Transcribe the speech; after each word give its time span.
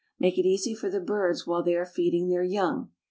Make 0.17 0.39
it 0.39 0.47
easy 0.47 0.73
for 0.73 0.89
the 0.89 0.99
birds 0.99 1.45
while 1.45 1.61
they 1.61 1.75
are 1.75 1.85
feeding 1.85 2.27
their 2.29 2.41
young. 2.41 2.89